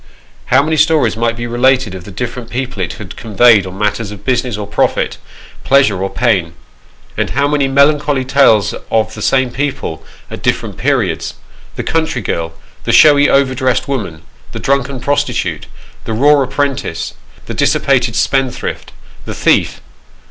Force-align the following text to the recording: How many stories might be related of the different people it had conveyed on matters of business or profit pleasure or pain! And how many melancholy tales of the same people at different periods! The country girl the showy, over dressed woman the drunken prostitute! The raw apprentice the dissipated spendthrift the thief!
How 0.45 0.63
many 0.63 0.77
stories 0.77 1.15
might 1.15 1.35
be 1.37 1.45
related 1.45 1.93
of 1.93 2.05
the 2.05 2.11
different 2.11 2.49
people 2.49 2.81
it 2.81 2.93
had 2.93 3.15
conveyed 3.15 3.67
on 3.67 3.77
matters 3.77 4.09
of 4.09 4.25
business 4.25 4.57
or 4.57 4.65
profit 4.65 5.19
pleasure 5.63 6.01
or 6.01 6.09
pain! 6.09 6.53
And 7.15 7.29
how 7.29 7.47
many 7.47 7.67
melancholy 7.67 8.25
tales 8.25 8.73
of 8.89 9.13
the 9.13 9.21
same 9.21 9.51
people 9.51 10.03
at 10.31 10.41
different 10.41 10.77
periods! 10.77 11.35
The 11.75 11.83
country 11.83 12.23
girl 12.23 12.53
the 12.83 12.91
showy, 12.91 13.29
over 13.29 13.53
dressed 13.53 13.87
woman 13.87 14.23
the 14.53 14.59
drunken 14.59 15.01
prostitute! 15.01 15.67
The 16.05 16.13
raw 16.13 16.41
apprentice 16.41 17.13
the 17.45 17.53
dissipated 17.53 18.15
spendthrift 18.15 18.93
the 19.25 19.35
thief! 19.35 19.81